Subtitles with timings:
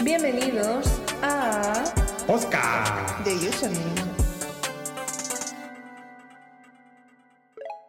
[0.00, 1.84] Bienvenidos a
[2.26, 3.22] Oscar.
[3.24, 4.02] de Username.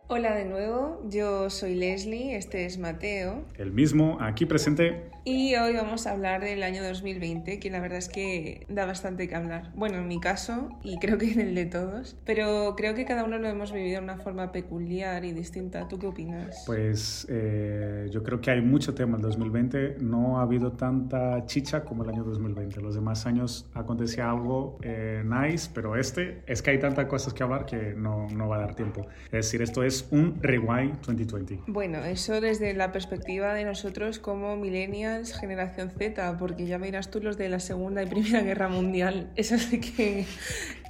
[0.07, 5.09] Hola de nuevo, yo soy Leslie, este es Mateo El mismo, aquí presente.
[5.25, 9.27] Y hoy vamos a hablar del año 2020 que la verdad es que da bastante
[9.27, 9.71] que hablar.
[9.75, 13.23] Bueno, en mi caso y creo que en el de todos, pero creo que cada
[13.23, 15.87] uno lo hemos vivido de una forma peculiar y distinta.
[15.87, 16.63] ¿Tú qué opinas?
[16.65, 19.97] Pues eh, yo creo que hay mucho tema el 2020.
[20.01, 22.81] No ha habido tanta chicha como el año 2020.
[22.81, 27.43] Los demás años acontecía algo eh, nice, pero este es que hay tantas cosas que
[27.43, 29.07] hablar que no, no va a dar tiempo.
[29.25, 31.61] Es decir, esto es un rewind 2020.
[31.67, 37.21] Bueno, eso desde la perspectiva de nosotros como millennials, generación Z, porque ya miras tú
[37.21, 40.25] los de la Segunda y Primera Guerra Mundial, eso sí que,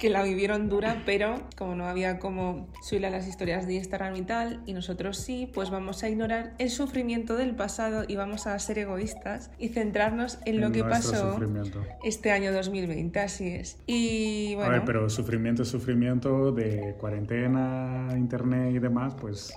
[0.00, 4.16] que la vivieron dura, pero como no había como subir a las historias de Instagram
[4.16, 8.46] y tal, y nosotros sí, pues vamos a ignorar el sufrimiento del pasado y vamos
[8.46, 11.38] a ser egoístas y centrarnos en lo En que pasó
[12.02, 13.78] este año 2020, así es.
[13.86, 19.54] Y bueno, A ver, pero sufrimiento sufrimiento de cuarentena, internet y demás, pues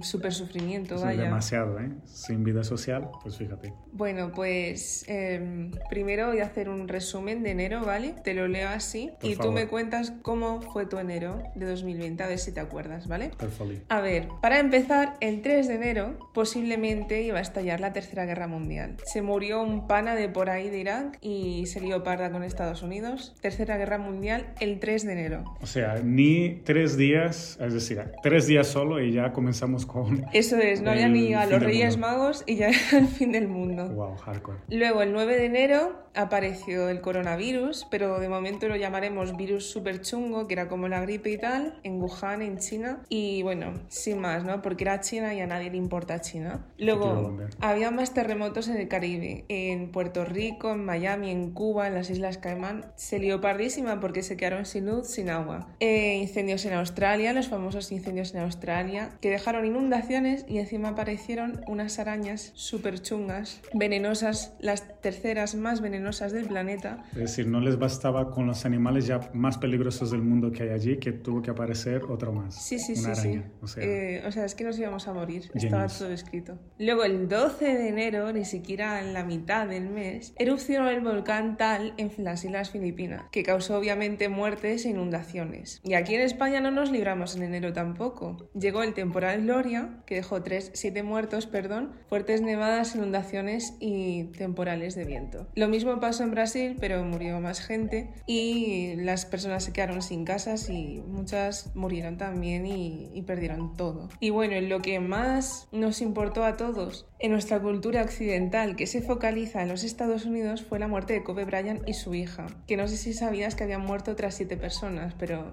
[0.00, 1.24] súper sufrimiento, vaya.
[1.24, 1.90] demasiado, ¿eh?
[2.04, 3.72] Sin vida social, pues fíjate.
[3.92, 8.14] Bueno, pues em, primero voy a hacer un resumen de enero, ¿vale?
[8.24, 12.22] Te lo leo así Por y tú me cuentas cómo fue tu enero de 2020,
[12.22, 13.30] a ver si te acuerdas, ¿vale?
[13.38, 13.80] Perfectly.
[13.88, 18.46] A ver, para empezar, el 3 de enero posiblemente iba a estallar la Tercera Guerra
[18.46, 18.96] Mundial.
[19.04, 22.82] Se murió un pana de por ahí de Irak y se lió parda con Estados
[22.82, 23.34] Unidos.
[23.40, 25.44] Tercera Guerra Mundial el 3 de enero.
[25.60, 30.24] O sea, ni tres días, es decir, tres días solo y ya comenzamos con...
[30.32, 31.96] Eso es, no había ni fin los Reyes.
[31.96, 33.88] Magos y ya era el fin del mundo.
[33.88, 34.58] Wow, hardcore.
[34.68, 40.00] Luego, el 9 de enero, apareció el coronavirus, pero de momento lo llamaremos virus super
[40.00, 43.02] chungo, que era como la gripe y tal, en Wuhan, en China.
[43.08, 44.62] Y bueno, sin más, ¿no?
[44.62, 46.66] Porque era China y a nadie le importa China.
[46.78, 51.94] Luego, había más terremotos en el Caribe, en Puerto Rico, en Miami, en Cuba, en
[51.94, 52.86] las Islas Caimán.
[52.96, 55.68] Se lió pardísima porque se quedaron sin luz, sin agua.
[55.80, 61.62] Eh, incendios en Australia, los famosos incendios en Australia, que dejaron inundaciones y encima aparecieron
[61.66, 63.60] unas arañas súper chungas,
[63.90, 67.02] venenosas, las terceras más venenosas del planeta.
[67.12, 70.68] Es decir, no les bastaba con los animales ya más peligrosos del mundo que hay
[70.70, 72.54] allí, que tuvo que aparecer otro más.
[72.54, 73.42] Sí, sí, Una sí, araña.
[73.42, 73.52] sí.
[73.62, 75.50] O sea, Eh, o sea, es que nos íbamos a morir.
[75.54, 76.56] Estaba todo escrito.
[76.78, 81.56] Luego, el 12 de enero, ni siquiera en la mitad del mes, erupcionó el volcán
[81.56, 85.80] Tal en las Islas Filipinas, que causó obviamente muertes e inundaciones.
[85.82, 88.48] Y aquí en España no nos libramos en enero tampoco.
[88.54, 94.94] Llegó el temporal Gloria, que dejó 3, 7 muertos, perdón, fuertes nevadas, inundaciones y temporales
[94.94, 95.48] de viento.
[95.54, 100.24] Lo mismo pasó en Brasil, pero murió más gente y las personas se quedaron sin
[100.24, 104.08] casas y muchas murieron también y, perdieron todo.
[104.18, 108.86] Y bueno, en lo que más nos importó a todos en nuestra cultura occidental que
[108.86, 112.46] se focaliza en los Estados Unidos fue la muerte de Kobe Bryant y su hija,
[112.66, 115.52] que no sé si sabías que habían muerto otras siete personas, pero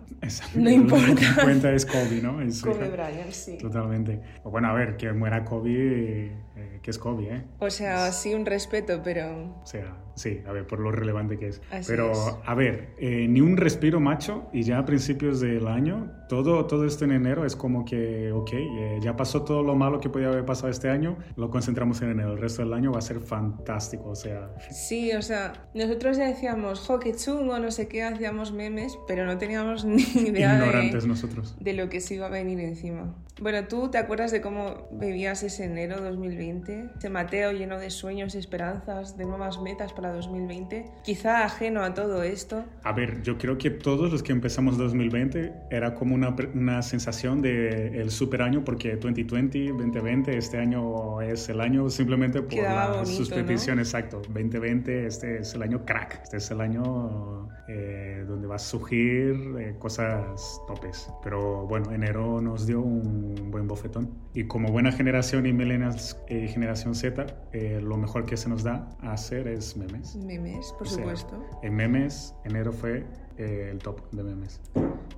[0.56, 1.16] no lo importa.
[1.16, 2.52] que cuenta es Kobe, ¿no?
[2.52, 2.90] Su Kobe.
[2.90, 3.58] Bryant, sí.
[3.58, 4.22] Totalmente.
[4.44, 7.44] Bueno, a ver, que muera Kobe, eh, que es Kobe, ¿eh?
[7.60, 11.50] O sea, sí un respeto, pero O sea, sí, a ver, por lo relevante que
[11.50, 11.62] es.
[11.70, 12.36] Así Pero, es.
[12.46, 16.86] a ver, eh, ni un respiro macho y ya a principios del año, todo, todo
[16.86, 20.28] esto en enero es como que, ok, eh, ya pasó todo lo malo que podía
[20.30, 23.20] haber pasado este año, lo concentramos en enero, el resto del año va a ser
[23.20, 28.04] fantástico, o sea, Sí, o sea, nosotros ya decíamos, jo, qué chungo, no sé qué,
[28.04, 31.56] hacíamos memes, pero no teníamos ni idea ignorantes de, nosotros.
[31.60, 33.16] de lo que se iba a venir encima.
[33.40, 36.90] Bueno, ¿tú te acuerdas de cómo vivías ese enero 2020?
[36.98, 41.94] Ese Mateo lleno de sueños y esperanzas, de nuevas metas para 2020, quizá ajeno a
[41.94, 42.66] todo esto.
[42.84, 47.42] A ver, yo creo que todos los que empezamos 2020 era como una, una sensación
[47.42, 52.90] de el super año porque 2020, 2020, este año es el año simplemente por Quedaba
[52.90, 54.22] la bonito, suspensión, exacto.
[54.30, 59.36] 2020, este es el año crack, este es el año eh, donde vas a surgir
[59.60, 61.10] eh, cosas topes.
[61.24, 64.10] Pero bueno, enero nos dio un buen bofetón.
[64.34, 68.64] Y como buena generación y millennials y generación Z, eh, lo mejor que se nos
[68.64, 70.16] da hacer es memes.
[70.16, 71.46] Memes, por O sea, supuesto.
[71.64, 73.06] En memes, enero fue
[73.38, 74.60] eh, el top de memes.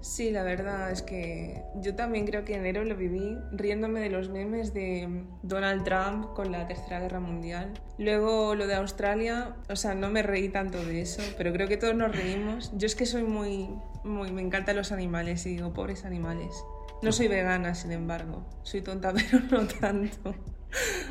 [0.01, 4.29] Sí, la verdad es que yo también creo que enero lo viví riéndome de los
[4.29, 7.73] memes de Donald Trump con la Tercera Guerra Mundial.
[7.97, 11.75] Luego lo de Australia, o sea, no me reí tanto de eso, pero creo que
[11.77, 12.71] todos nos reímos.
[12.77, 13.69] Yo es que soy muy,
[14.03, 16.63] muy, me encantan los animales y digo, pobres animales.
[17.01, 18.45] No soy vegana, sin embargo.
[18.63, 20.33] Soy tonta, pero no tanto.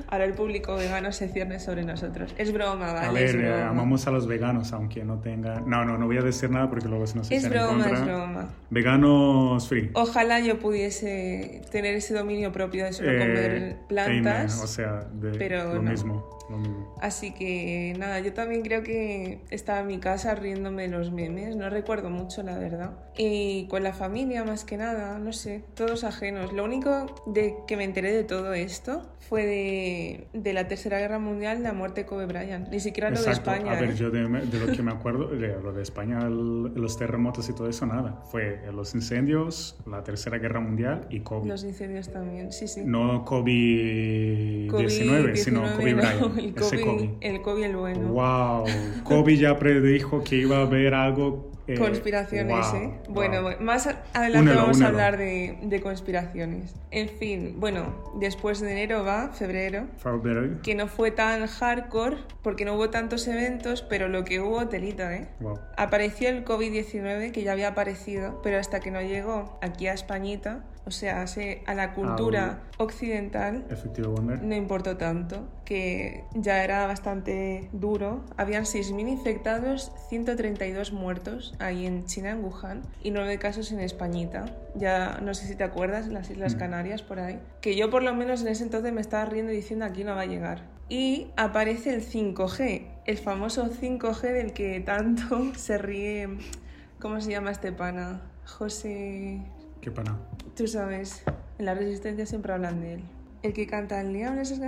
[0.09, 2.35] Ahora el público vegano se cierne sobre nosotros.
[2.39, 3.07] Es broma, ¿vale?
[3.09, 3.69] A ver, eh, broma.
[3.71, 5.69] amamos a los veganos, aunque no tengan...
[5.69, 7.99] No, no, no voy a decir nada porque luego se nos Es en broma, contra.
[7.99, 8.49] es broma.
[8.71, 9.91] Veganos free.
[9.95, 14.53] Ojalá yo pudiese tener ese dominio propio de solo Eh, comer plantas.
[14.55, 15.91] amen, o sea, de pero lo no.
[15.91, 16.95] mismo, lo mismo.
[17.01, 21.57] Así que nada, yo también creo que estaba en mi casa riéndome de los memes,
[21.57, 22.93] no recuerdo mucho la verdad.
[23.17, 26.53] Y con la familia más que nada, no sé, todos ajenos.
[26.53, 31.19] Lo único de que me enteré de todo esto fue de, de la Tercera Guerra
[31.19, 32.69] Mundial, la muerte de Kobe Bryant.
[32.69, 33.51] Ni siquiera lo de Exacto.
[33.51, 33.73] España.
[33.73, 33.95] A ver, ¿eh?
[33.97, 37.55] yo de, de lo que me acuerdo, de lo de España, el- los terremotos y
[37.55, 38.23] todo eso, nada.
[38.31, 41.49] Fue los incendios, la Tercera Guerra Mundial y COVID.
[41.49, 42.83] Los incendios también, sí, sí.
[42.85, 46.39] No COVID-19, sino COVID-19, Kobe no, Bryant.
[46.49, 47.11] el ese COVID, Kobe.
[47.21, 48.09] el COVID el bueno.
[48.13, 48.65] Wow.
[49.05, 51.51] Kobe ya predijo que iba a haber algo.
[51.69, 52.99] Eh, Conspiraciones, wow, ¿eh?
[53.09, 54.87] Bueno, más adelante Únelo, vamos únelo.
[54.87, 56.75] a hablar de, de conspiraciones.
[56.91, 60.61] En fin, bueno, después de enero va febrero, Febrero.
[60.63, 65.15] que no fue tan hardcore porque no hubo tantos eventos, pero lo que hubo, telita,
[65.15, 65.29] ¿eh?
[65.41, 65.59] Wow.
[65.77, 70.65] Apareció el COVID-19, que ya había aparecido, pero hasta que no llegó aquí a Españita,
[70.87, 74.43] o sea, se- a la cultura occidental, Efectivo Wonder.
[74.43, 78.25] no importó tanto, que ya era bastante duro.
[78.39, 84.45] Habían 6.000 infectados, 132 muertos ahí en China, en Wuhan, y 9 casos en Españita.
[84.75, 86.59] Ya no sé si te acuerdas, en las Islas Mm.
[86.59, 87.41] Canarias, por ahí.
[87.61, 90.23] Que yo por lo menos en ese entonces me estaba riendo diciendo aquí no va
[90.23, 90.63] a llegar.
[90.89, 96.29] Y aparece el 5G, el famoso 5G del que tanto se ríe.
[97.01, 98.23] ¿Cómo se llama este pana?
[98.47, 99.41] José...
[99.81, 100.19] Qué pana.
[100.57, 101.23] Tú sabes,
[101.59, 103.05] en la resistencia siempre hablan de él.
[103.43, 104.59] El que canta el diablo es...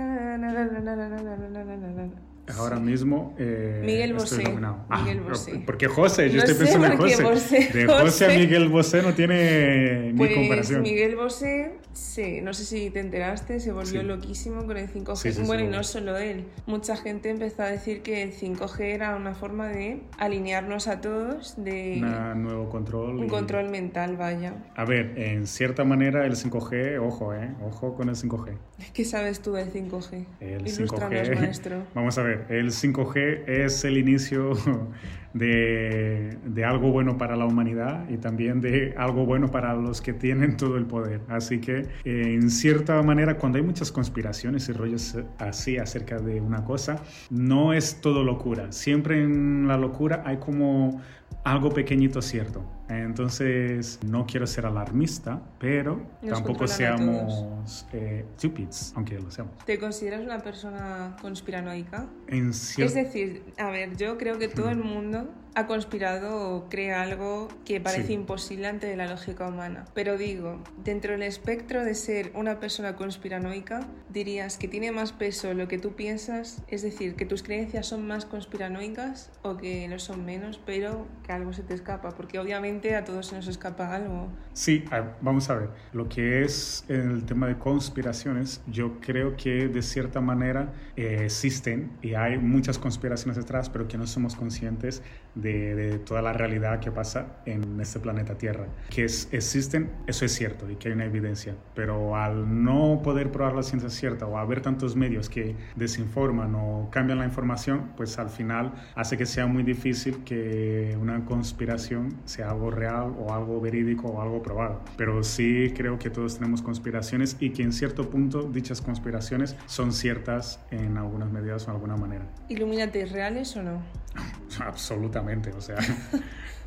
[2.57, 4.43] Ahora mismo eh, Miguel Bosé.
[4.89, 5.63] Ah, Miguel Bosé.
[5.65, 7.69] Porque José, yo estoy pensando en José.
[7.73, 10.81] De José a Miguel Bosé no tiene pues, ni comparación.
[10.81, 14.07] Miguel Bosé sí, no sé si te enteraste, se volvió Sí.
[14.07, 15.15] loquísimo con el 5G.
[15.31, 16.45] Sí, sí, bueno, y no lo- solo él.
[16.65, 21.55] Mucha gente empezó a decir que el 5G era una forma de alinearnos a todos,
[21.63, 22.01] de
[22.33, 23.17] Un nuevo control.
[23.19, 24.53] un y- control mental, vaya.
[24.75, 28.53] A ver, en cierta manera el 5G, ojo, eh, ojo con el 5G.
[28.93, 30.25] ¿Qué sabes tú del 5G?
[30.39, 31.83] El Ilústranos, 5G, maestro.
[31.93, 34.51] Vamos a ver, el 5G es el inicio
[35.33, 40.13] de, de algo bueno para la humanidad y también de algo bueno para los que
[40.13, 41.21] tienen todo el poder.
[41.29, 46.41] Así que, eh, en cierta manera, cuando hay muchas conspiraciones y rollos así acerca de
[46.41, 48.71] una cosa, no es todo locura.
[48.71, 51.01] Siempre en la locura hay como
[51.43, 52.63] algo pequeñito cierto.
[52.89, 59.57] Entonces, no quiero ser alarmista, pero Nos tampoco seamos eh, stupids, aunque lo seamos.
[59.65, 62.07] ¿Te consideras una persona conspiranoica?
[62.27, 66.93] En Es decir, a ver, yo creo que todo el mundo ha conspirado o cree
[66.93, 68.13] algo que parece Sí.
[68.13, 69.85] imposible ante la lógica humana.
[69.93, 75.53] Pero digo, dentro del espectro de ser una persona conspiranoica, dirías que tiene más peso
[75.53, 79.99] lo que tú piensas, es decir, que tus creencias son más conspiranoicas o que no
[79.99, 83.93] son menos, pero que algo se te escapa, porque obviamente a todos se nos escapa
[83.93, 84.29] algo.
[84.53, 84.85] Sí,
[85.21, 85.69] vamos a ver.
[85.93, 91.91] Lo que es el tema de conspiraciones, yo creo que de cierta manera eh, existen
[92.01, 95.01] y hay muchas conspiraciones detrás, pero que no somos conscientes
[95.41, 98.65] de, de toda la realidad que pasa en este planeta Tierra.
[98.89, 103.31] Que es- existen, eso es cierto y que hay una evidencia, pero al no poder
[103.31, 108.17] probar la ciencia cierta o haber tantos medios que desinforman o cambian la información, pues
[108.19, 113.59] al final hace que sea muy difícil que una conspiración sea algo real o algo
[113.59, 114.81] verídico o algo probado.
[114.97, 119.91] Pero sí creo que todos tenemos conspiraciones y que en cierto punto dichas conspiraciones son
[119.93, 122.25] ciertas en algunas medidas o alguna manera.
[122.49, 123.81] ¿Illuminati reales o no?
[124.59, 125.77] Absolutamente, o sea...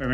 [0.01, 0.07] Yo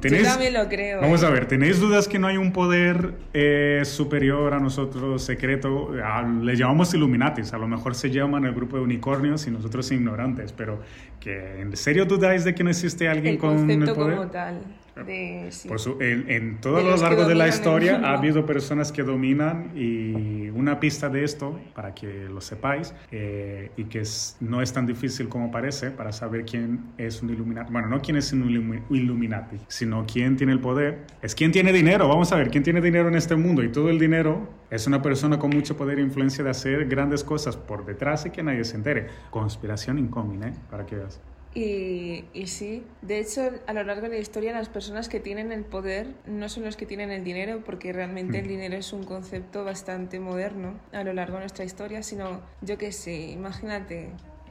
[0.00, 1.02] ¿tenéis- también lo creo.
[1.02, 1.26] Vamos ¿eh?
[1.26, 5.92] a ver, ¿tenéis dudas que no hay un poder eh, superior a nosotros, secreto?
[6.02, 9.92] A- le llamamos Illuminatis, a lo mejor se llaman el grupo de unicornios y nosotros
[9.92, 10.80] ignorantes, pero
[11.20, 14.16] que ¿en serio dudáis de que no existe alguien El con el poder?
[14.16, 14.60] como tal.
[15.04, 15.68] De, sí.
[15.68, 19.72] Por su- en, en todo lo largo de la historia ha habido personas que dominan
[19.74, 24.72] y una pista de esto, para que lo sepáis, eh, y que es- no es
[24.72, 27.70] tan difícil como parece para saber quién es un Illuminati.
[27.72, 31.04] Bueno, no quién es un Illumi- Illuminati, sino quién tiene el poder.
[31.20, 32.08] Es quién tiene dinero.
[32.08, 33.62] Vamos a ver, quién tiene dinero en este mundo.
[33.62, 37.22] Y todo el dinero es una persona con mucho poder e influencia de hacer grandes
[37.22, 39.08] cosas por detrás y que nadie se entere.
[39.30, 40.52] Conspiración incoming, ¿eh?
[40.70, 41.20] Para que veas.
[41.58, 45.52] Y, y sí, de hecho, a lo largo de la historia, las personas que tienen
[45.52, 48.48] el poder no son los que tienen el dinero, porque realmente el Mm.
[48.48, 52.92] dinero es un concepto bastante moderno a lo largo de nuestra historia, sino, yo qué
[52.92, 54.10] sé, imagínate,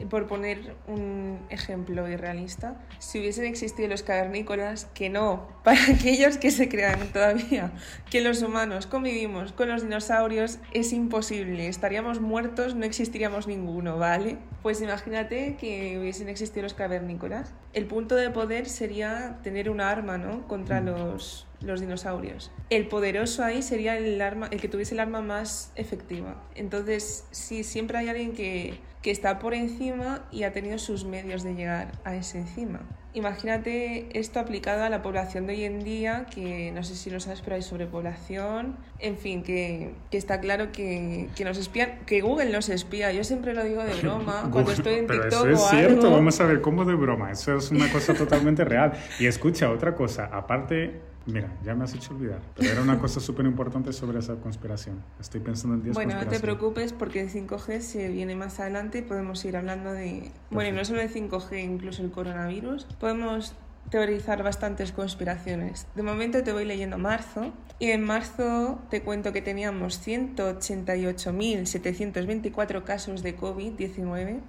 [0.10, 6.52] por poner un ejemplo irrealista, si hubiesen existido los cavernícolas, que no, para aquellos que
[6.52, 7.72] se crean todavía
[8.10, 14.38] que los humanos convivimos con los dinosaurios, es imposible, estaríamos muertos, no existiríamos ninguno, ¿vale?
[14.62, 17.54] Pues imagínate que hubiesen existido los cavernícolas.
[17.74, 20.48] El punto de poder sería tener un arma, ¿no?
[20.48, 20.86] Contra Mm.
[20.86, 22.52] los, los dinosaurios.
[22.70, 26.44] El poderoso ahí sería el, arma, el que tuviese el arma más efectiva.
[26.56, 31.44] Entonces, si siempre hay alguien que, que está por encima y ha tenido sus medios
[31.44, 32.82] de llegar a ese encima.
[33.16, 37.22] Imagínate esto aplicado a la población de hoy en día, que no sé si lo
[37.22, 42.20] sabes, pero hay sobrepoblación, en fin, que, que está claro que, que nos espían, que
[42.20, 43.14] Google nos espía.
[43.14, 46.12] Yo siempre lo digo de broma, cuando estoy en Pero TikTok eso es o cierto,
[46.12, 47.32] vamos a ver, ¿cómo de broma?
[47.32, 48.92] Eso es una cosa totalmente real.
[49.18, 53.20] Y escucha, otra cosa, aparte, mira, ya me has hecho olvidar, pero era una cosa
[53.20, 55.04] súper importante sobre esa conspiración.
[55.20, 59.00] Estoy pensando en 10 Bueno, no te preocupes porque el 5G se viene más adelante
[59.00, 60.32] y podemos ir hablando de...
[60.50, 62.86] Bueno, y no solo de 5G, incluso el coronavirus.
[63.00, 63.56] Podemos
[63.90, 65.88] teorizar bastantes conspiraciones.
[65.96, 73.24] De momento te voy leyendo marzo y en marzo te cuento que teníamos 188.724 casos
[73.24, 74.42] de COVID-19.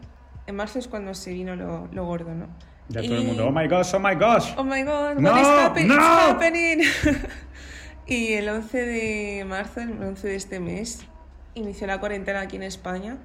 [0.46, 2.48] En marzo es cuando se vino lo, lo gordo, ¿no?
[2.88, 4.52] Ya Y- todo el mundo, oh my gosh, oh my gosh.
[4.56, 5.94] Oh my god, No, what is happen- no.
[6.00, 6.82] happening?
[8.06, 11.00] y el 11 de marzo, el 11 de este mes,
[11.54, 13.16] inició la cuarentena aquí en España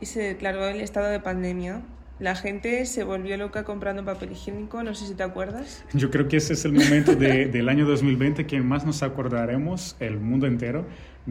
[0.00, 1.82] y se declaró el estado de pandemia.
[2.18, 5.84] La gente se volvió loca comprando papel higiénico, no sé si te acuerdas.
[5.92, 9.94] Yo creo que ese es el momento de- del año 2020 que más nos acordaremos,
[10.00, 10.84] el mundo entero,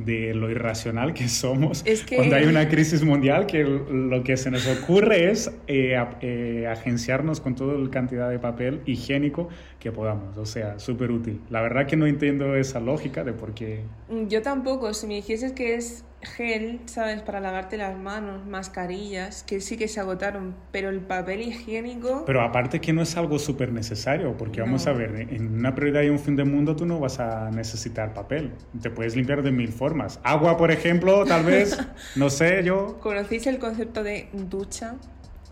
[0.06, 4.38] de lo irracional que somos Es que- cuando hay una crisis mundial, que lo que
[4.38, 9.50] se nos ocurre es eh, a- eh, agenciarnos con toda la cantidad de papel higiénico
[9.80, 10.38] que podamos.
[10.38, 11.42] O sea, súper útil.
[11.50, 13.82] La verdad que no entiendo esa lógica de por qué...
[14.30, 17.22] Yo tampoco, si me dijeses que es gel, ¿sabes?
[17.22, 22.24] Para lavarte las manos, mascarillas, que sí que se agotaron, pero el papel higiénico...
[22.26, 26.02] Pero aparte que no es algo súper necesario, porque vamos a ver, en una prioridad
[26.02, 28.52] y un fin del mundo tú no vas a necesitar papel.
[28.82, 30.20] Te puedes limpiar de mil formas.
[30.24, 31.78] Agua, por ejemplo, tal vez,
[32.16, 33.00] no sé, yo...
[33.00, 34.96] ¿Conocéis el concepto de ducha?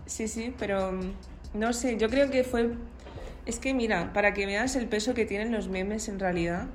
[0.06, 2.70] Sí, sí, pero mm, no sé, yo creo que fue...
[3.46, 6.66] Es que mira, para que veas el peso que tienen los memes en realidad,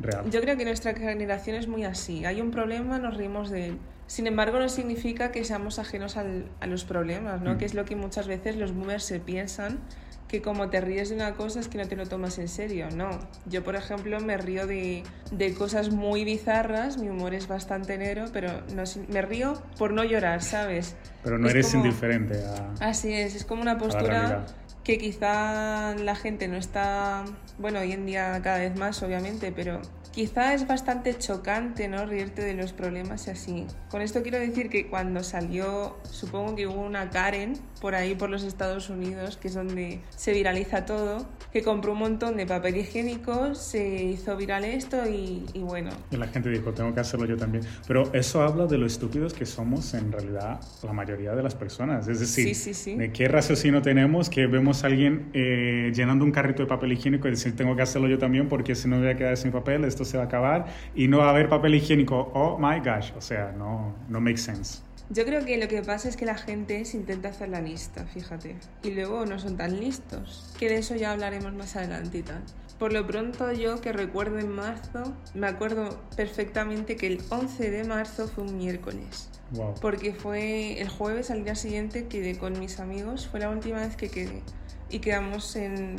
[0.00, 0.30] Real.
[0.30, 2.24] yo creo que nuestra generación es muy así.
[2.24, 3.78] Hay un problema, nos reímos de él.
[4.06, 7.54] Sin embargo, no significa que seamos ajenos al- a los problemas, ¿no?
[7.54, 7.58] Mm.
[7.58, 9.80] Que es lo que muchas veces los boomers se piensan,
[10.28, 12.88] que como te ríes de una cosa es que no te lo tomas en serio.
[12.94, 13.10] No,
[13.46, 15.02] yo por ejemplo me río de,
[15.32, 20.04] de cosas muy bizarras, mi humor es bastante negro, pero no, me río por no
[20.04, 20.96] llorar, ¿sabes?
[21.22, 22.88] Pero no Es eres como- indiferente a...
[22.88, 24.46] Así es, es como una postura.
[24.88, 27.26] Que quizá la gente no está,
[27.58, 32.06] bueno, hoy en día cada vez más, obviamente, pero quizá es bastante chocante, ¿no?
[32.06, 33.66] Reírte de los problemas y así.
[33.90, 38.30] Con esto quiero decir que cuando salió, supongo que hubo una Karen por ahí por
[38.30, 42.76] los Estados Unidos, que es donde se viraliza todo, que compró un montón de papel
[42.76, 47.26] higiénico, se hizo viral esto y, y bueno, Y la gente dijo, tengo que hacerlo
[47.26, 47.64] yo también.
[47.86, 52.06] Pero eso habla de lo estúpidos que somos en realidad la mayoría de las personas.
[52.08, 52.94] Es decir, Sí, sí, sí.
[52.96, 57.28] de qué raciocinio tenemos que vemos a alguien eh, llenando un carrito de papel higiénico
[57.28, 59.52] y decir, tengo que hacerlo yo también porque si no me voy a quedar sin
[59.52, 62.30] papel, esto se va a acabar y no va a haber papel higiénico.
[62.34, 63.12] Oh my gosh.
[63.16, 64.80] O sea, no, no makes sense.
[65.10, 68.04] Yo creo que lo que pasa es que la gente se intenta hacer la lista,
[68.04, 72.22] fíjate, y luego no son tan listos, que de eso ya hablaremos más adelante y
[72.22, 72.42] tal.
[72.78, 77.84] Por lo pronto yo que recuerdo en marzo, me acuerdo perfectamente que el 11 de
[77.84, 79.76] marzo fue un miércoles, Wow.
[79.80, 83.96] porque fue el jueves al día siguiente quedé con mis amigos, fue la última vez
[83.96, 84.42] que quedé,
[84.90, 85.96] y quedamos en,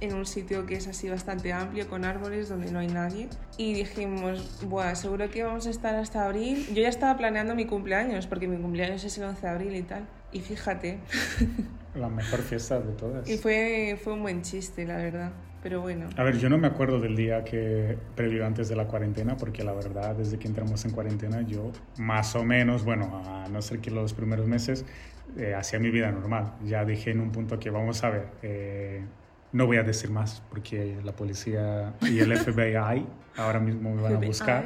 [0.00, 3.28] en un sitio que es así bastante amplio, con árboles donde no hay nadie.
[3.56, 6.66] Y dijimos, Buah, seguro que vamos a estar hasta abril.
[6.68, 9.82] Yo ya estaba planeando mi cumpleaños, porque mi cumpleaños es el 11 de abril y
[9.82, 10.06] tal.
[10.32, 10.98] Y fíjate,
[11.94, 13.28] La mejor fiesta de todas.
[13.28, 15.32] y fue, fue un buen chiste, la verdad.
[15.62, 18.86] Pero bueno, A ver, yo no me acuerdo del día que previo antes de la
[18.86, 23.48] cuarentena, porque la verdad, desde que entramos en cuarentena, yo más o menos, bueno, a
[23.48, 24.84] no ser que los primeros meses,
[25.36, 26.52] eh, hacía mi vida normal.
[26.64, 29.02] Ya dije en un punto que vamos a ver, eh,
[29.52, 34.16] no voy a decir más, porque la policía y el FBI ahora mismo me van
[34.16, 34.64] a buscar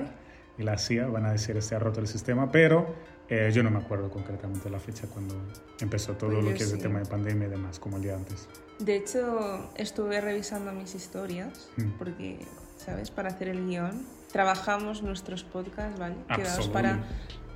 [0.59, 2.95] y la CIA van a decir este ha roto el sistema, pero
[3.29, 5.35] eh, yo no me acuerdo concretamente la fecha cuando
[5.81, 6.83] empezó todo Pues lo que es el sí.
[6.83, 8.49] tema de pandemia y demás, como el día antes.
[8.79, 11.91] de hecho estuve revisando mis historias, Mm.
[11.99, 12.39] porque,
[12.77, 13.11] ¿sabes?
[13.11, 16.15] Para hacer el guion, trabajamos nuestros podcasts, ¿vale?
[16.35, 16.99] Quedados para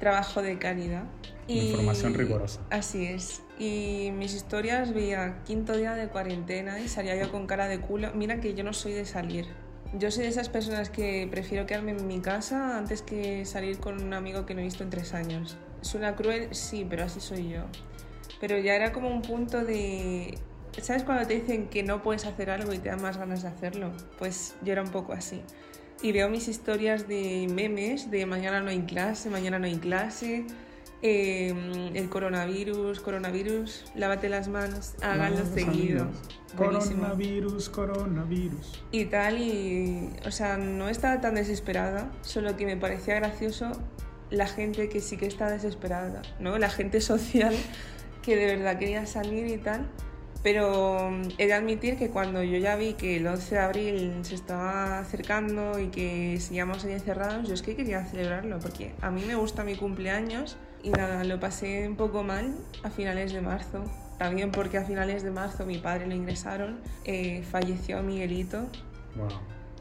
[0.04, 1.04] trabajo de calidad.
[1.49, 2.61] Información rigurosa.
[2.70, 3.42] Así es.
[3.58, 8.12] Y mis historias veía quinto día de cuarentena y salía yo con cara de culo.
[8.14, 9.46] Mira que yo no soy de salir.
[9.94, 14.02] Yo soy de esas personas que prefiero quedarme en mi casa antes que salir con
[14.02, 15.56] un amigo que no he visto en tres años.
[15.80, 16.54] ¿Suena cruel?
[16.54, 17.62] Sí, pero así soy yo.
[18.40, 20.37] pero ya era como un punto de...
[20.82, 23.49] ¿Sabes cuando te dicen que no puedes hacer algo y te dan más ganas de
[23.49, 23.90] hacerlo?
[24.18, 25.40] Pues yo era un poco así.
[26.03, 30.45] Y veo mis historias de memes de mañana no hay clase, mañana no hay clase,
[31.01, 36.09] em, el coronavirus, coronavirus, lávate las manos, háganlo seguido.
[36.57, 38.83] Coronavirus, coronavirus.
[38.93, 40.11] Y tal, y.
[40.25, 43.73] O sea, no estaba tan desesperada, solo que me parecía gracioso
[44.31, 46.59] la gente que sí que está desesperada, ¿no?
[46.59, 47.55] La gente social
[48.23, 49.87] que de verdad quería salir y tal.
[50.45, 54.13] Pero mm, he de admitir que cuando yo ya vi que el 11 de abril
[54.23, 59.11] se estaba acercando y que seguíamos ahí encerrados, yo es que quería celebrarlo, porque a
[59.11, 63.41] mí me gusta mi cumpleaños y nada, lo pasé un poco mal a finales de
[63.41, 63.83] marzo.
[64.19, 68.69] También porque a finales de marzo mi padre lo ingresaron, eh, falleció Miguelito.
[69.17, 69.29] Wow.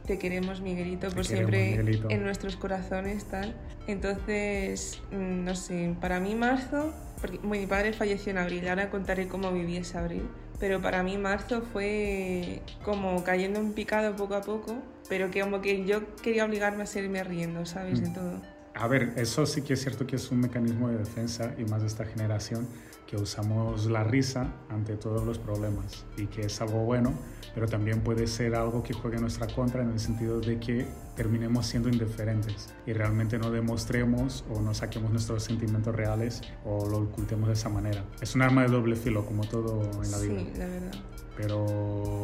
[0.08, 3.53] Te queremos, Miguelito, por siempre en nuestros corazones, tal.
[3.88, 9.27] Entonces, mm, no sé, para mí marzo, porque mi padre falleció en abril, ahora contaré
[9.27, 10.24] cómo viví ese abril,
[10.60, 14.75] pero para mí marzo fue como cayendo en picado poco a poco,
[15.10, 18.01] pero que como que yo quería obligarme a seguirme riendo, ¿sabes?
[18.01, 18.13] De mm.
[18.13, 18.41] todo.
[18.75, 21.81] A ver, eso sí que es cierto que es un mecanismo de defensa y más
[21.81, 22.67] de esta generación
[23.07, 27.13] que usamos la risa ante todos los problemas y que es algo bueno,
[27.53, 30.86] pero también puede ser algo que juegue en nuestra contra en el sentido de que
[31.15, 37.00] terminemos siendo indiferentes y realmente no demostremos o no saquemos nuestros sentimientos reales o lo
[37.00, 38.03] ocultemos de esa manera.
[38.22, 40.39] Es un arma de doble filo, como todo en la vida.
[40.39, 40.93] Sí, la verdad.
[41.36, 41.65] Pero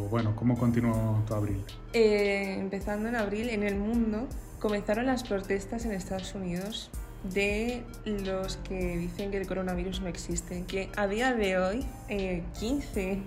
[0.09, 1.63] bueno, ¿cómo continuó tu abril?
[1.93, 4.27] Eh, empezando en abril, en el mundo
[4.59, 6.91] comenzaron las protestas en Estados Unidos
[7.23, 13.11] de los que dicen que el coronavirus no existe, que a día de hoy, 15
[13.11, 13.21] eh,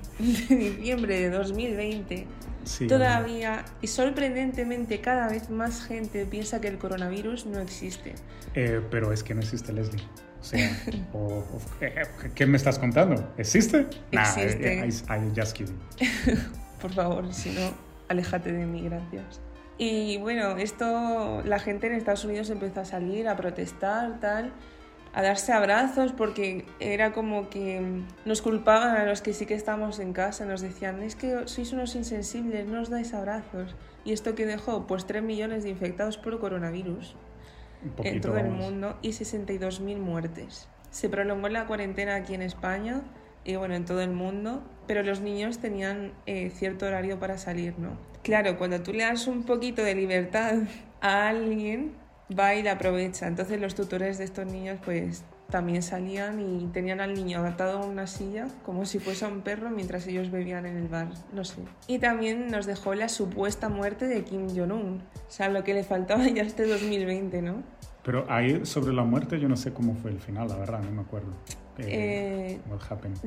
[0.48, 2.26] de diciembre de 2020,
[2.88, 8.14] todavía y sorprendentemente cada vez más gente piensa que el coronavirus no existe.
[8.54, 10.02] Eh, pero es que no existe, Leslie.
[10.40, 10.76] O sea,
[12.34, 13.32] ¿qué me estás contando?
[13.36, 13.86] ¿Existe?
[14.10, 14.76] Existe.
[14.76, 15.78] Nah, I'm just kidding.
[16.80, 17.72] Por favor, si no,
[18.08, 19.40] aléjate de mí, gracias.
[19.84, 24.52] Y bueno, esto, la gente en Estados Unidos empezó a salir a protestar, tal,
[25.12, 27.82] a darse abrazos, porque era como que
[28.24, 31.72] nos culpaban a los que sí que estamos en casa, nos decían, es que sois
[31.72, 33.74] unos insensibles, no os dais abrazos.
[34.04, 37.16] Y esto que dejó, pues 3 millones de infectados por coronavirus
[38.04, 40.68] en todo el mundo y 62.000 muertes.
[40.90, 43.02] Se prolongó la cuarentena aquí en España
[43.44, 47.78] y bueno, en todo el mundo, pero los niños tenían eh, cierto horario para salir,
[47.78, 47.90] ¿no?
[48.22, 50.54] Claro, cuando tú le das un poquito de libertad
[51.00, 51.92] a alguien,
[52.38, 53.26] va y la aprovecha.
[53.26, 57.84] Entonces los tutores de estos niños pues también salían y tenían al niño adaptado a
[57.84, 61.62] una silla como si fuese un perro mientras ellos bebían en el bar, no sé.
[61.86, 65.84] Y también nos dejó la supuesta muerte de Kim Jong-un, o sea, lo que le
[65.84, 67.62] faltaba ya este 2020, ¿no?
[68.02, 70.90] Pero ahí sobre la muerte yo no sé cómo fue el final, la verdad, no
[70.90, 71.32] me acuerdo.
[71.78, 72.60] Eh,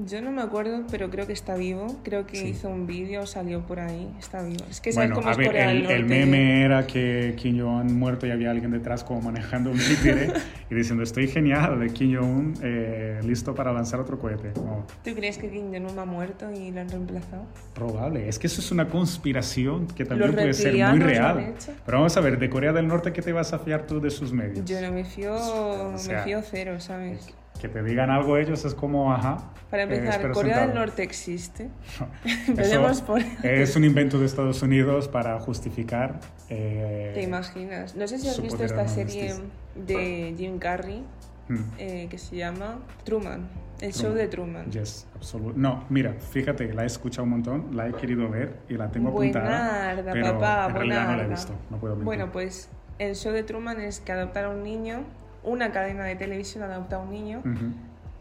[0.05, 1.87] yo no me acuerdo, pero creo que está vivo.
[2.03, 4.13] Creo que hizo un vídeo, salió por ahí.
[4.19, 4.63] Está vivo.
[4.69, 8.51] Es que bueno, es ver, el, el, meme era que Kim Jong-un muerto y había
[8.51, 10.31] alguien detrás como manejando un títere
[10.69, 14.51] y diciendo estoy genial de Kim Jong-un eh, listo para lanzar otro cohete.
[14.51, 17.45] ¿Tú crees que Kim Jong-un ha muerto y lo han reemplazado?
[17.73, 18.29] Probable.
[18.29, 21.55] Es que eso es una conspiración que también puede ser muy real.
[21.85, 24.11] Pero vamos a ver, de Corea del Norte, ¿qué te vas a fiar tú de
[24.11, 24.65] sus medios?
[24.65, 25.35] Yo no me fío,
[26.07, 27.33] me fío cero, ¿sabes?
[27.59, 29.51] Que te digan algo ellos es como, ajá.
[29.69, 31.69] Para empezar, ¿Corea del Norte existe?
[32.47, 33.21] Empecemos por...
[33.43, 36.19] es un invento de Estados Unidos para justificar...
[36.49, 37.95] Eh, ¿Te imaginas?
[37.95, 39.33] No sé si has visto esta serie
[39.75, 41.03] de Jim Carrey
[41.49, 41.63] hmm.
[41.77, 43.47] eh, que se llama Truman.
[43.81, 44.71] El show de Truman.
[44.71, 45.59] Yes, absolutamente.
[45.59, 49.09] No, mira, fíjate, la he escuchado un montón, la he querido ver y la tengo
[49.09, 49.93] apuntada.
[49.95, 52.05] Buenarda, pero papá, en realidad no la he visto, no puedo mentir.
[52.05, 55.03] Bueno, pues el show de Truman es que adoptar a un niño
[55.45, 57.43] una cadena de televisión adopta a un niño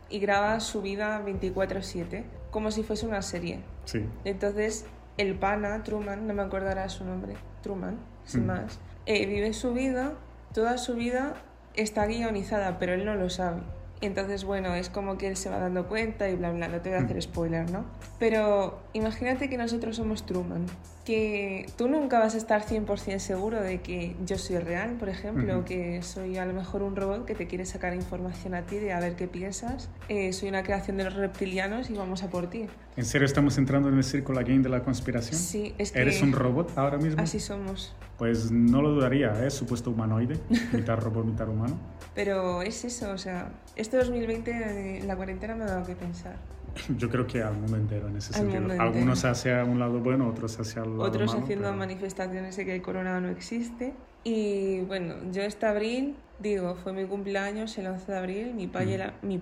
[0.08, 3.60] y graba su vida 24/7, como si fuese una serie.
[3.84, 4.06] Sí.
[4.24, 9.72] Entonces, el pana, Truman, no me acordará su nombre, Truman, sin más, eh, vive su
[9.72, 10.12] vida,
[10.52, 11.34] toda su vida
[11.74, 13.62] está guionizada, pero él no lo sabe.
[14.00, 16.90] Entonces, bueno, es como que él se va dando cuenta y bla, bla, no te
[16.90, 17.84] voy a hacer spoiler, ¿no?
[18.18, 20.66] Pero imagínate que nosotros somos Truman,
[21.04, 25.64] que tú nunca vas a estar 100% seguro de que yo soy real, por ejemplo,
[25.64, 28.92] que soy a lo mejor un robot que te quiere sacar información a ti de
[28.92, 29.88] a ver qué piensas.
[30.08, 32.66] Eh, soy una creación de los reptilianos y vamos a por ti.
[32.96, 35.38] ¿En serio estamos entrando en el círculo game de la conspiración?
[35.38, 36.00] Sí, es que...
[36.00, 37.20] ¿Eres un robot ahora mismo?
[37.20, 37.94] Así somos.
[38.18, 39.50] Pues no lo dudaría, ¿eh?
[39.50, 40.38] Supuesto humanoide,
[40.72, 41.76] mitad robot, mitad humano.
[42.14, 46.36] Pero es eso, o sea, este 2020 la cuarentena me ha dado que pensar.
[46.98, 48.80] Yo creo que al mundo entero en ese sentido.
[48.80, 53.20] Algunos hacia un lado bueno, otros hacia el otros haciendo manifestaciones de que el corona
[53.20, 53.94] no existe.
[54.24, 58.96] Y bueno, yo este abril Digo, fue mi cumpleaños el 11 de abril, mi padre,
[58.96, 58.98] Mm.
[58.98, 59.38] la- mi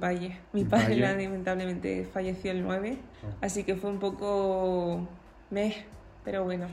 [0.53, 0.65] mi
[1.25, 3.29] lamentablemente falleció el 9, Oh.
[3.41, 5.09] así que fue un poco
[5.51, 5.75] meh,
[6.23, 6.67] pero bueno.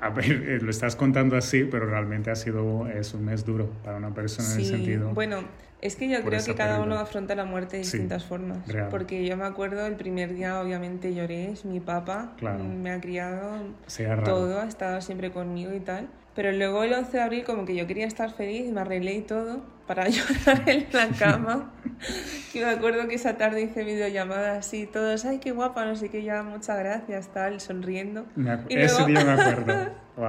[0.00, 3.70] A ver, eh, lo estás contando así, pero realmente ha sido es un mes duro
[3.84, 5.10] para una persona en el Sí, sentido.
[5.14, 5.44] bueno,
[5.80, 6.84] es que yo creo que cada pérdida.
[6.86, 8.66] uno afronta la muerte de Sí, distintas formas.
[8.68, 8.88] real.
[8.90, 12.62] Porque yo me acuerdo el primer día, obviamente lloré, es mi papá, Claro.
[12.64, 13.58] me ha criado
[14.24, 16.08] todo, ha estado siempre conmigo y tal.
[16.34, 19.14] Pero luego el 11 de abril como que yo quería estar feliz y me arreglé
[19.14, 21.72] y todo para llorar en la cama.
[22.54, 26.08] y me acuerdo que esa tarde hice videollamada así, todos, ay, qué guapa, no sé
[26.08, 28.24] qué, ya, muchas gracias, tal, sonriendo.
[28.68, 29.90] Y Ese luego- día me acuerdo.
[30.16, 30.28] Wow.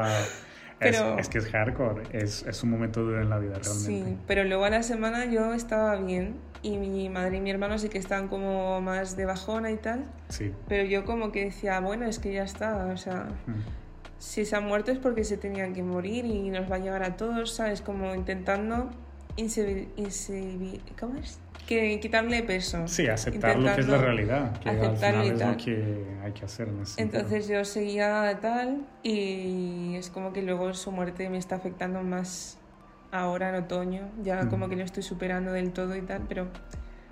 [0.79, 3.85] Es, Pero- es que es hardcore, es, es un momento duro en la vida realmente.
[3.85, 7.77] Sí, pero luego a la semana yo estaba bien y mi madre y mi hermano
[7.77, 10.03] sí que estaban como más de bajona y tal.
[10.29, 10.51] Sí.
[10.67, 13.82] Pero yo como que decía, bueno, es que ya está, o sea, Mm.
[14.23, 17.03] Si se ha muerto es porque se tenían que morir y nos va a llegar
[17.03, 17.81] a todos, ¿sabes?
[17.81, 18.89] Como intentando
[20.97, 21.39] ¿cómo es?
[21.67, 22.87] Que quitarle peso.
[22.87, 25.57] Sí, aceptar lo que es la realidad, que aceptarlo y tal.
[25.57, 27.19] que hay que hacer en ese sentido.
[27.21, 32.57] Entonces yo seguía tal y es como que luego su muerte me está afectando más
[33.11, 34.49] ahora en otoño, ya Mm.
[34.49, 36.47] como que lo estoy superando del todo y tal, pero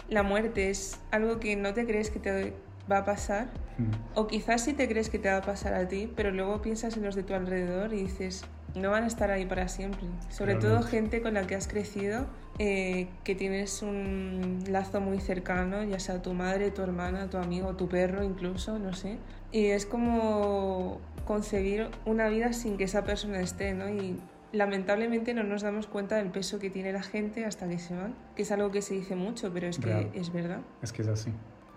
[0.07, 2.53] la muerte es algo que no te crees que te
[2.91, 3.83] va a pasar Mm.
[4.15, 6.97] o quizás sí te crees que te va a pasar a ti, pero luego piensas
[6.97, 8.43] en los de tu alrededor y dices,
[8.75, 10.07] no van a estar ahí para siempre.
[10.29, 12.27] Sobre todo gente con la que has crecido,
[12.59, 17.75] eh, que tienes un lazo muy cercano, ya sea tu madre, tu hermana, tu amigo,
[17.75, 19.17] tu perro incluso, no sé.
[19.51, 23.89] Y es como concebir una vida sin que esa persona esté, ¿no?
[23.89, 24.19] Y
[24.51, 28.13] lamentablemente no nos damos cuenta del peso que tiene la gente hasta que se van,
[28.35, 30.11] que es algo que se dice mucho, pero es que Real.
[30.13, 30.59] es verdad.
[30.81, 31.31] Es que es así.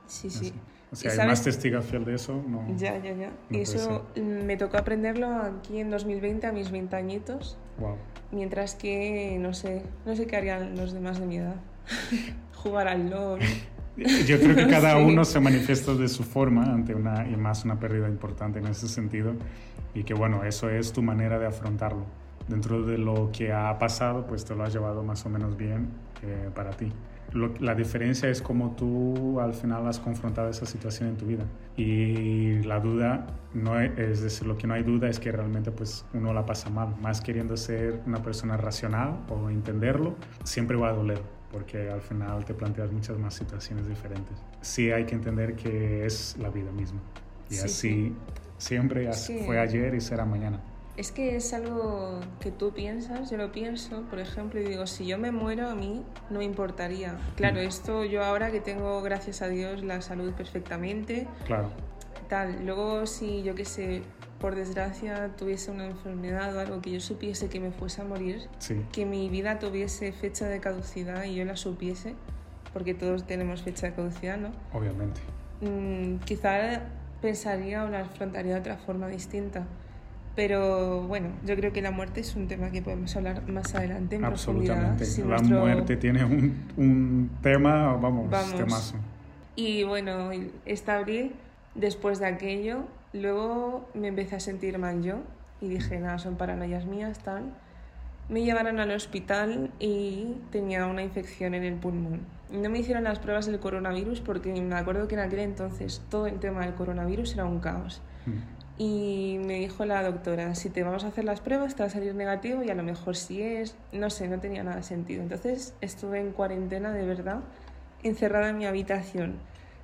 [0.06, 0.46] Sí, es sí.
[0.48, 0.54] así.
[0.94, 2.64] O ¿Y sea, hay sabes- más testiga fiel de eso, no.
[2.76, 3.30] Ya, ya, ya.
[3.50, 7.96] No eso me tocó aprenderlo aquí en 2020 a mis 20 añitos, Wow.
[8.32, 11.56] mientras que no sé, no sé qué harían los demás de mi edad.
[12.56, 13.40] Jugar al LOL.
[14.26, 15.02] Yo creo que cada Sí.
[15.04, 18.88] uno se manifiesta de su forma ante una, y más una pérdida importante en ese
[18.88, 19.34] sentido.
[19.94, 22.04] Y que bueno, eso es tu manera de afrontarlo.
[22.48, 25.88] Dentro de lo que ha pasado, pues te lo has llevado más o menos bien
[26.22, 26.92] eh, para ti.
[27.32, 31.44] Lo- la diferencia es cómo tú al final has confrontado esa situación en tu vida.
[31.76, 35.70] Y la duda, no es, es decir, lo que no hay duda es que realmente
[35.72, 36.94] pues uno la pasa mal.
[37.00, 42.44] Más queriendo ser una persona racional o entenderlo, siempre va a doler porque al final
[42.44, 44.36] te planteas muchas más situaciones diferentes.
[44.60, 47.00] Sí hay que entender que es la vida misma.
[47.50, 47.68] Y Sí, así
[48.08, 48.14] sí.
[48.58, 50.60] siempre que- fue ayer y será mañana.
[50.96, 55.06] Es que es algo que tú piensas, yo lo pienso, por ejemplo, y digo, si
[55.06, 57.18] yo me muero a mí no me importaría.
[57.34, 57.66] Claro, Mm.
[57.66, 61.70] esto yo ahora que tengo, gracias a Dios, la salud perfectamente, Claro,
[62.28, 62.64] tal.
[62.64, 64.02] Luego si yo que sé,
[64.40, 68.48] por desgracia tuviese una enfermedad o algo que yo supiese que me fuese a morir,
[68.58, 72.14] sí, que mi vida tuviese fecha de caducidad y yo la supiese,
[72.72, 74.50] porque todos tenemos fecha de caducidad, ¿no?
[74.72, 75.20] obviamente.
[75.60, 76.82] Mm, quizá
[77.20, 79.66] pensaría o la afrontaría de otra forma distinta.
[80.36, 84.16] Pero bueno, yo creo que la muerte es un tema que podemos hablar más adelante
[84.16, 84.24] en.
[84.24, 85.04] Absolutamente.
[85.04, 88.56] si La nuestro- muerte tiene un, un tema, vamos, Vamos.
[88.56, 88.96] temazo.
[89.54, 90.30] Y bueno,
[90.66, 91.32] este abril,
[91.76, 95.18] después de aquello, luego me empecé a sentir mal yo
[95.60, 97.44] y dije, nada, son paranoias mías, tal.
[98.28, 102.20] Me llevaron al hospital y tenía una infección en el pulmón.
[102.50, 106.26] No me hicieron las pruebas del coronavirus porque me acuerdo que en aquel entonces todo
[106.26, 108.02] el tema del coronavirus era un caos.
[108.76, 111.90] Y me dijo la doctora, si te vamos a hacer las pruebas te va a
[111.90, 115.22] salir negativo y a lo mejor si es, no sé, no tenía nada de sentido.
[115.22, 117.40] Entonces estuve en cuarentena de verdad,
[118.02, 119.38] encerrada en mi habitación,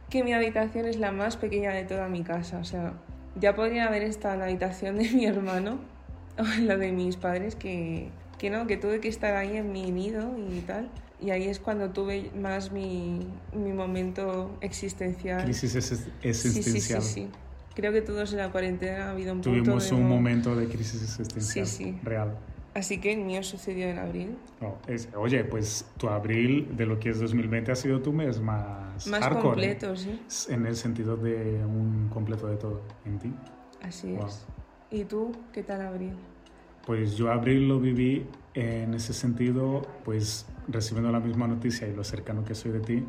[0.08, 2.58] que mi habitación es la más pequeña de toda mi casa.
[2.58, 2.94] O sea,
[3.36, 5.78] ya podría haber estado en la habitación de mi hermano
[6.36, 9.70] o en la de mis padres, que, que no, que tuve que estar ahí en
[9.70, 10.88] mi nido y tal.
[11.20, 13.20] Y ahí es cuando tuve más mi,
[13.52, 15.44] mi momento existencial.
[15.44, 17.02] Crisis es- Sí, existencial.
[17.02, 17.28] sí, sí, sí.
[17.74, 20.66] Creo que todos en la cuarentena ha habido un punto Tuvimos de un momento de
[20.66, 21.98] crisis existencial Sí, sí.
[22.02, 22.36] real.
[22.74, 24.36] Así que el mío sucedió en abril.
[24.60, 28.40] No, es- oye, pues tu abril de lo que es 2020 ha sido tu mes
[28.40, 29.76] más, Más hardcore, ¿eh?
[29.78, 30.20] completo, sí.
[30.52, 33.32] En el sentido de un completo de todo en ti.
[33.82, 34.26] Así Wow.
[34.26, 34.46] es.
[34.90, 36.12] ¿Y tú qué tal abril?
[36.86, 42.04] Pues yo abril lo viví en ese sentido, pues recibiendo la misma noticia y lo
[42.04, 43.04] cercano que soy de ti,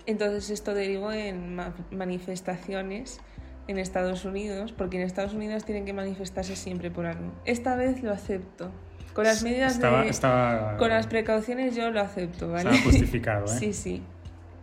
[0.05, 3.21] Entonces esto derivó en ma- manifestaciones
[3.69, 7.31] en Estados Unidos, porque en Estados Unidos tienen que manifestarse siempre por algo.
[7.45, 8.71] Esta vez lo acepto.
[9.19, 10.09] Con las medidas estaba, de...
[10.09, 12.69] estaba, Con las precauciones yo lo acepto, ¿vale?
[12.69, 13.57] estaba justificado, ¿eh?
[13.59, 14.01] Sí, sí.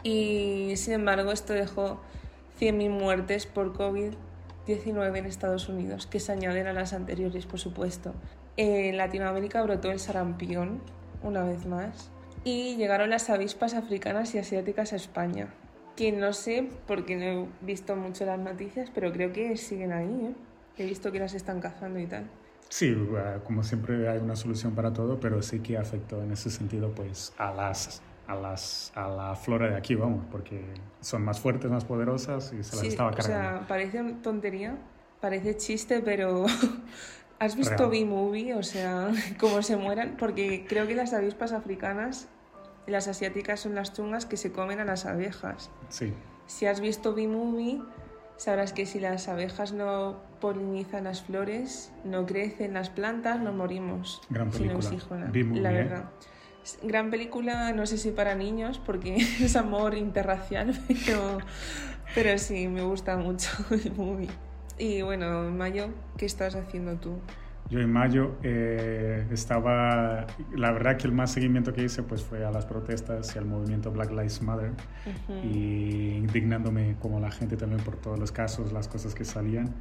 [0.03, 2.01] Y sin embargo esto dejó
[2.59, 8.15] 100.000 muertes por COVID-19 en Estados Unidos, que se añaden a las anteriores, por supuesto.
[8.57, 10.81] En Latinoamérica brotó el sarampión,
[11.23, 12.11] una vez más,
[12.43, 15.49] y llegaron las avispas africanas y asiáticas a España.
[15.97, 20.31] Que no sé, porque no he visto mucho las noticias, pero creo que siguen ahí,
[20.31, 20.35] ¿eh?
[20.79, 22.25] He visto que las están cazando y tal.
[22.69, 26.51] Sí, uh, como siempre hay una solución para todo, pero sí que afectó en ese
[26.51, 30.61] sentido pues a las a las a la flora de aquí, vamos, porque
[31.01, 33.59] son más fuertes, más poderosas y se las Sí, estaba o cargando.
[33.59, 34.77] sea, parece tontería,
[35.21, 36.47] parece chiste, pero
[37.39, 37.89] ¿has visto.
[37.89, 38.55] B-Movie?
[38.55, 42.27] O sea, cómo se mueran, porque creo que las avispas africanas,
[42.89, 45.71] las asiáticas son las chungas que se comen a las abejas.
[45.89, 46.13] Sí,
[46.47, 47.81] Si has visto B-Movie,
[48.37, 54.21] sabrás que si las abejas no polinizan las flores, no crecen las plantas, nos morimos.
[54.31, 55.31] Gran sin película.
[55.33, 56.05] la verdad.
[56.83, 61.39] Gran película, no sé si para niños, porque es amor interracial, pero,
[62.15, 64.31] pero sí, me gusta mucho B-Movie.
[64.79, 67.19] Y bueno, en mayo, ¿qué estás haciendo tú?
[67.69, 72.45] Yo en mayo eh, estaba, la verdad que el más seguimiento que hice pues fue
[72.45, 75.47] a las protestas y al movimiento Black Lives Matter Ujú.
[75.47, 79.75] y indignándome como la gente también por todos los casos, las cosas que salían.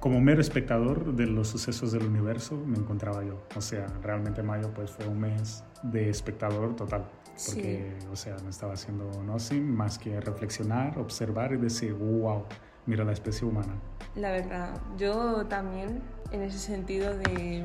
[0.00, 3.42] Como mero espectador de los sucesos del universo me encontraba yo.
[3.56, 7.04] O sea, realmente mayo pues fue un mes de espectador total.
[7.46, 12.44] Porque, o sea, no estaba haciendo nothing más que reflexionar, observar y decir, wow,
[12.88, 13.74] mira la especie humana.
[14.16, 16.00] La verdad, yo también
[16.32, 17.64] en ese sentido de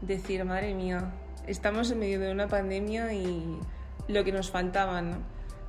[0.00, 1.12] decir, madre mía,
[1.46, 3.58] estamos en medio de una pandemia y
[4.08, 5.16] lo que nos faltaba, ¿no?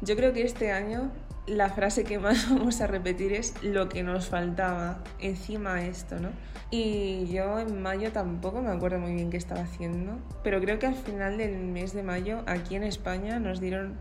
[0.02, 1.12] Yo creo que este año
[1.48, 6.30] la frase que más vamos a repetir es lo que nos faltaba encima esto, ¿no?
[6.70, 10.88] Y yo en mayo tampoco me acuerdo muy bien qué estaba haciendo, pero creo que
[10.88, 13.98] al final del mes de mayo aquí en España nos dieron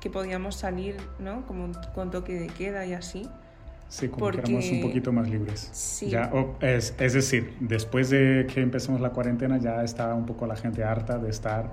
[0.00, 1.46] que podíamos salir, ¿no?
[1.46, 3.28] Como con toque de queda y así.
[3.88, 5.68] Sí, como Porque- que éramos un poquito más libres.
[5.72, 6.08] Sí.
[6.10, 10.46] Ya, o- es, es decir, después de que empezamos la cuarentena ya estaba un poco
[10.46, 11.72] la gente harta de estar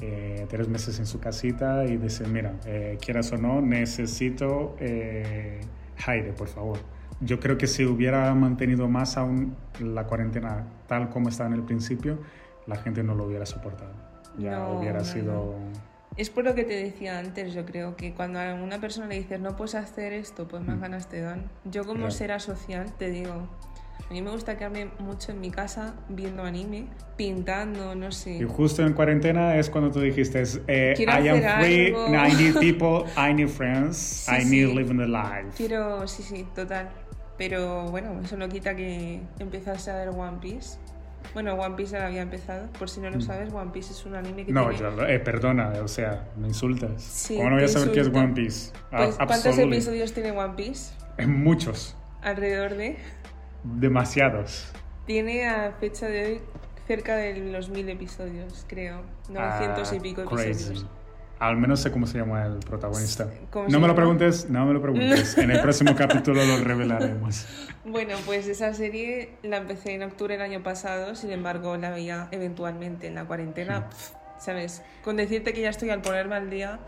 [0.00, 5.60] eh, tres meses en su casita y decir, mira, eh, quieras o no, necesito eh,
[6.06, 6.78] aire, por favor.
[7.20, 11.62] Yo creo que si hubiera mantenido más aún la cuarentena tal como estaba en el
[11.62, 12.18] principio,
[12.66, 13.92] la gente no lo hubiera soportado.
[14.38, 15.54] Ya No, hubiera no, sido...
[16.16, 19.14] Es por lo que te decía antes, yo creo que cuando a una persona le
[19.16, 20.80] dices no puedes hacer esto, pues más Mm.
[20.82, 21.50] ganas te dan.
[21.64, 22.12] Yo como Real.
[22.12, 23.48] ser asocial te digo,
[24.10, 28.32] a mí me gusta quedarme mucho en mi casa viendo anime, pintando, no sé.
[28.36, 32.08] Y justo en cuarentena es cuando tú dijiste, eh, I am free, algo.
[32.14, 34.74] I need people, I need friends, Sí, I need sí.
[34.74, 35.48] living the life.
[35.56, 36.90] Quiero, sí, sí, total.
[37.38, 40.78] Pero bueno, eso no quita que empezase a ver One Piece.
[41.34, 43.22] Bueno, One Piece ya había empezado, por si no lo Mm.
[43.22, 44.78] sabes, One Piece es un anime que No, tiene...
[44.96, 47.02] yo, eh, perdona, o sea, me insultas.
[47.02, 48.08] Sí, ¿Cómo no voy a saber qué es.
[48.08, 48.72] One Piece?
[48.90, 50.92] A- Pues, ¿Cuántos episodios tiene One Piece?
[51.26, 52.98] Muchos, Alrededor de...
[53.64, 54.70] demasiados.
[55.06, 56.40] Tiene a fecha de hoy
[56.86, 59.02] cerca de los mil episodios, creo.
[59.28, 60.84] 900 y Ah, pico crazy.
[61.42, 63.26] Al menos sé cómo se llama el protagonista.
[63.50, 65.36] ¿Cómo No me lo preguntes, no me lo preguntes.
[65.36, 67.46] En el próximo capítulo lo revelaremos.
[67.84, 72.28] Bueno, pues esa serie la empecé en octubre del año pasado, sin embargo la veía
[72.30, 73.88] eventualmente en la cuarentena.
[73.88, 74.82] pf, ¿Sabes?
[75.02, 76.78] Con decirte que ya estoy al ponerme al día,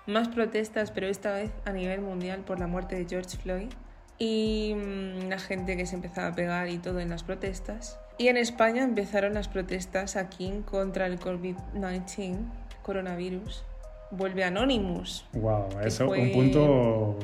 [0.07, 3.69] Más protestas, pero esta vez a nivel mundial por la muerte de George Floyd
[4.19, 7.97] y mm, la gente que se empezaba a pegar y todo en las protestas.
[8.17, 12.37] Y en España empezaron las protestas aquí contra el COVID-19,
[12.83, 13.63] coronavirus.
[14.11, 15.25] Vuelve Anonymous.
[15.33, 17.17] Wow, eso fue- un punto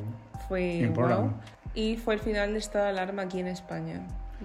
[0.48, 1.22] Fue Important.
[1.22, 1.34] wow.
[1.80, 4.02] Y fue el final de estado de alarma aquí en España.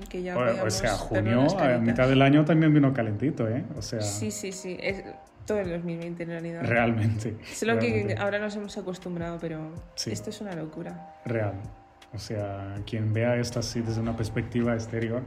[0.08, 3.64] Que ya O, o sea, junio, a mitad del año también vino calentito, ¿eh?
[3.76, 4.76] O sea, Sí, sí, sí.
[4.80, 5.04] Es
[5.46, 6.62] todo el 2020 en realidad.
[6.64, 7.36] realmente.
[7.52, 10.10] Solo que realmente, ahora nos hemos acostumbrado, pero Sí.
[10.12, 11.14] esto es una locura.
[11.24, 11.54] Real.
[12.12, 15.22] O sea, quien vea esto así desde una perspectiva exterior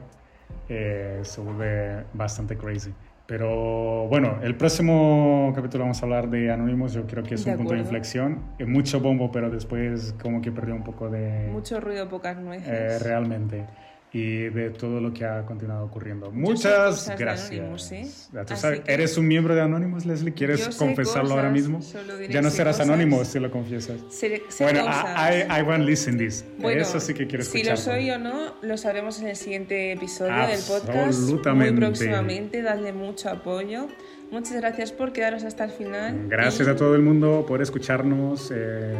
[0.70, 2.94] eh, se vuelve bastante crazy.
[3.28, 6.94] Pero bueno, el próximo capítulo vamos a hablar de Anonymous.
[6.94, 7.84] Yo creo que es De un punto de acuerdo.
[7.98, 8.42] inflexión.
[8.58, 11.50] Eh, mucho bombo, pero después como que perdió un poco de...
[11.52, 12.70] Mucho ruido, pocas nueces.
[12.70, 13.66] eh, realmente.
[14.18, 16.32] Y de todo lo que ha continuado ocurriendo.
[16.32, 17.52] Muchas gracias.
[17.52, 18.08] Anonymous, ¿eh?
[18.32, 20.34] Tú Así sabes, que- ¿Eres un miembro de Anonymous, Leslie?
[20.34, 21.82] ¿Quieres confesarlo ahora cosas, mismo?
[21.84, 22.90] solo diré Ya no serás cosas.
[22.90, 23.98] anónimo si lo confiesas.
[24.10, 24.86] Sé- sé Bueno.
[24.86, 26.44] I, I, I want listen this.
[26.58, 27.78] Bueno, Eso sí que quiero Si escuchar.
[27.78, 30.98] lo soy o no, lo sabremos en el siguiente episodio del podcast.
[30.98, 31.72] Absolutamente.
[31.74, 32.62] Muy próximamente.
[32.64, 33.88] Dadle mucho apoyo.
[34.30, 36.28] Muchas gracias por quedaros hasta el final.
[36.28, 38.52] Gracias Y a todo el mundo por escucharnos.
[38.54, 38.94] eh,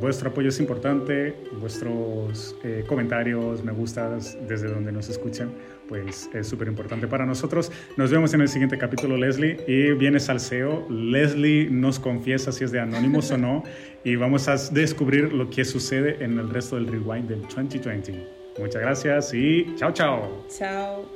[0.00, 1.36] vuestro apoyo es importante.
[1.60, 5.52] Vuestros eh, comentarios, me gustas desde donde nos escuchan,
[5.88, 7.70] pues es súper importante para nosotros.
[7.96, 9.56] Nos vemos en el siguiente capítulo, Leslie.
[9.68, 10.84] Y viene Salseo.
[10.90, 13.62] Leslie nos confiesa si es de Anónimos o no.
[14.04, 18.26] Y vamos a descubrir lo que sucede en el resto del rewind del 2020.
[18.58, 20.44] Muchas gracias y chao, chao.
[20.48, 21.08] Chao.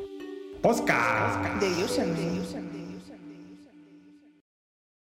[0.63, 1.61] Podcast.
[1.61, 2.86] De.